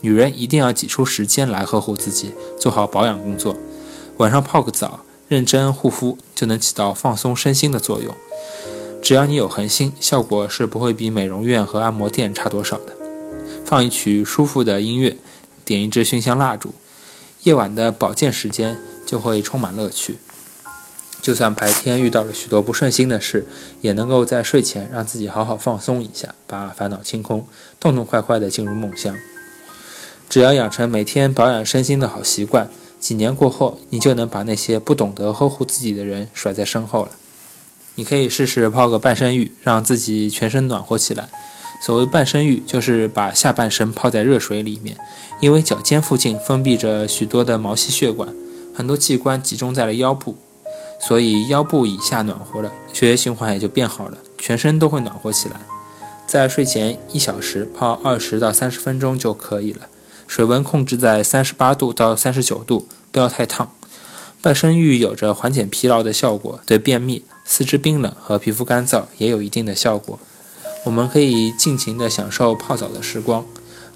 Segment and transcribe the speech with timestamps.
[0.00, 3.56] 女人一定要挤出时间来呵护自己，做好保养工作。
[4.18, 8.14] 晚上泡个澡，认真护肤，就能起到放松身心的作用。
[9.02, 12.96] 只要你有恒心，效果是不会比美容院和按摩店差多少的。
[13.64, 15.16] 放一曲舒服的音乐，
[15.64, 16.74] 点一支熏香蜡烛，
[17.42, 20.18] 夜晚的保健时间就会充满乐趣。
[21.20, 23.46] 就算白天遇到了许多不顺心的事，
[23.80, 27.46] 也能够在睡前让自己好好放松一下，把烦恼清空，
[27.78, 29.14] 痛痛快快地进入梦乡。
[30.28, 32.68] 只要养成每天保养身心的好习惯，
[33.00, 37.10] 几年过后，你就能把那些不懂得呵护自己的人甩在身后了。
[37.94, 41.28] 你可以试试泡个半身浴，让自己全身暖和起来。
[41.80, 44.96] 所谓半身浴，就是把下半身泡在热水里面，
[45.40, 48.28] 因为脚尖附近封闭着许多的毛细血管，
[48.74, 50.36] 很多器官集中在了腰部。
[51.00, 55.60] 所以腰部以下暖和了，血液循环也就变好了，全身都会暖和起来。
[56.26, 59.86] 在睡前一小时泡二十到三十分钟就可以了，
[60.28, 63.72] 水温控制在三十八度到三十九度，不要太烫。
[64.42, 70.18] 半身浴有着缓解疲劳的效果，对便秘、四肢冰冷和皮肤干燥也有一定的效果。
[70.84, 73.44] 我们可以尽情地享受泡澡的时光，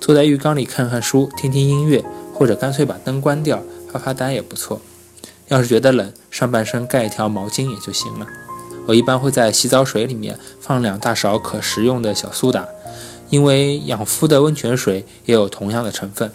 [0.00, 4.80] 坐在浴缸里看看书、听听音乐，或者干脆把灯关掉，发发呆也不错。
[5.48, 8.26] 要是觉得冷，上半身盖一条毛巾也就行了。
[8.86, 12.66] 我一般会在洗澡水里面放两大勺可食用的小苏打，
[13.30, 16.30] 因为养肤的温泉水也有同样的成分。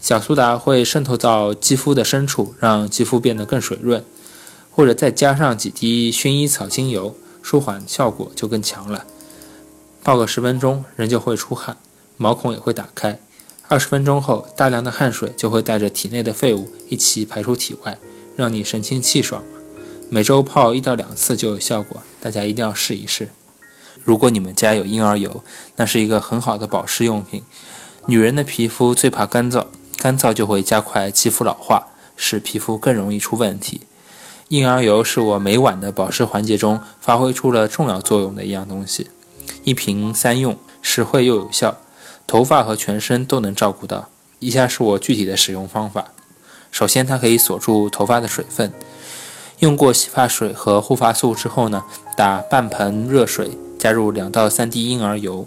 [0.00, 4.04] 小苏打会渗透到肌肤的深处，让肌肤变得更水润。
[4.74, 9.04] 或者再加上几滴薰衣草精油，舒缓效果就更强了。
[10.02, 11.76] 泡个十分钟，人就会出汗，
[12.16, 13.20] 毛孔也会打开。
[13.68, 17.98] 二十分钟后，大量的汗水就会带着体内的废物一起排出体外。
[18.34, 19.44] 让你神清气爽，
[20.08, 23.28] 每周泡一到两次就有效果，大家一定要试一试。
[24.04, 25.42] 如果你们家有婴儿油，
[25.76, 27.42] 那是一个很好的保湿用品。
[28.06, 29.66] 女人的皮肤最怕干燥，
[29.98, 31.86] 干燥就会加快肌肤老化，
[32.16, 33.82] 使皮肤更容易出问题。
[34.48, 39.08] 婴儿油是我每晚的保湿环节中发挥出了重要作用的一样东西，
[39.64, 41.78] 一瓶三用，实惠又有效，
[42.26, 44.08] 头发和全身都能照顾到。
[44.40, 46.06] 以下是我具体的使用方法。
[46.70, 48.72] 首先，它可以锁住头发的水分。
[49.60, 51.84] 用过洗发水和护发素之后呢，
[52.16, 53.52] 打半盆热水，
[53.82, 55.44] 加入两到三滴婴儿油，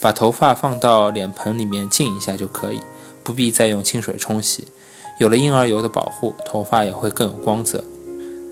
[0.00, 2.80] 把头发放到脸盆里面浸一下就可以，
[3.22, 4.68] 不必再用清水冲洗。
[5.18, 7.84] 有了婴儿油的保护，头发也会更有光泽。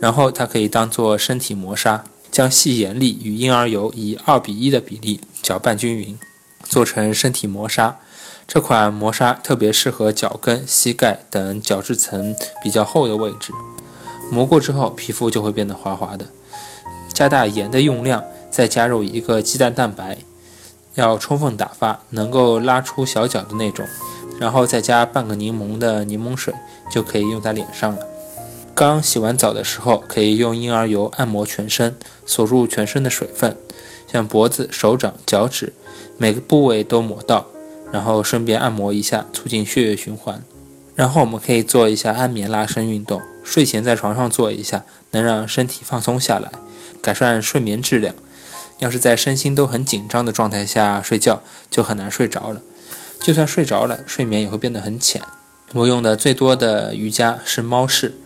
[0.02, 6.18] 然后它可以当做身体磨砂，将细盐粒与婴儿油以二比一的比例搅拌均匀，
[6.62, 7.96] 做成身体磨砂。
[8.46, 13.54] 这款磨砂特别适合脚跟、膝盖等角质层比较厚的位置，
[14.30, 16.26] 磨过之后皮肤就会变得滑滑的。
[17.14, 20.18] 加大盐的用量，再加入一个鸡蛋蛋白，
[20.94, 23.84] 要充分打发，能够拉出小角的那种，
[24.38, 26.54] 然后再加半个柠檬的柠檬水，
[26.90, 28.06] 就可以用在脸上了。
[28.74, 33.56] 刚洗完澡的时候，可以用婴儿油按摩全身，锁住全身的水分，
[34.10, 35.72] 像脖子、手掌、脚趾，
[36.18, 37.46] 每个部位都抹到。
[37.90, 40.42] 然后顺便按摩一下，促进血液循环。
[40.94, 46.50] 然后我们可以做一下安眠拉伸运动，睡前在床上做一下，能让身体放松下来，
[47.02, 48.14] 改善睡眠质量。
[48.82, 52.60] 要是在身心都很紧张的状态下睡觉，就很难睡着了。
[53.20, 55.22] 就算睡着了，睡眠也会变得很浅。
[55.72, 58.16] 我用的最多的瑜伽是猫式，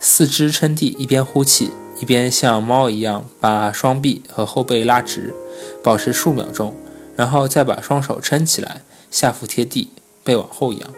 [0.00, 5.34] 四肢撑地，一边呼气，一边像猫一样把双臂和后背拉直，
[5.82, 6.74] 保持数秒钟。
[7.14, 8.80] 然后再把双手撑起来，
[9.10, 9.90] 下腹贴地，
[10.24, 10.94] 背往后仰，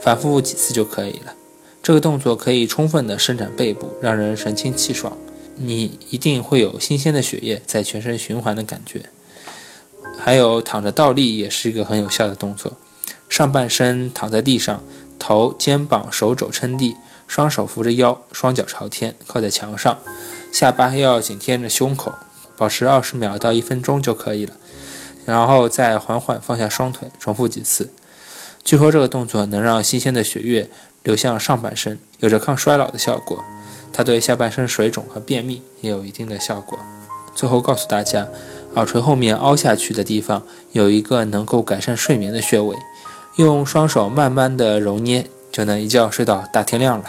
[0.00, 1.34] 反复几次就可以了。
[1.82, 5.18] 这个动作可以充分的伸展背部，让人神清气爽。
[5.62, 9.06] 你一定会有新鲜的血液在全身循环的感觉。
[10.18, 12.72] 还有躺着倒立也是一个很有效的动作。
[13.28, 14.82] 上半身躺在地上，
[15.18, 19.98] 头、肩膀、手肘撑地，双手扶着腰，双脚朝天，靠在墙上，
[20.52, 22.12] 下巴要紧贴着胸口，
[22.56, 24.54] 保持二十秒到一分钟就可以了。
[25.26, 27.92] 然后再缓缓放下双腿，重复几次。
[28.64, 30.68] 据说这个动作能让新鲜的血液
[31.02, 33.44] 流向上半身，有着抗衰老的效果。
[33.92, 36.78] 它对下半身水肿和便秘也有一定的效果。
[37.34, 38.26] 最后告诉大家，
[38.74, 40.42] 耳垂后面凹下去的地方
[40.72, 42.76] 有一个能够改善睡眠的穴位，
[43.36, 47.04] 用双手慢慢的揉捏，就能一觉睡到大天亮了。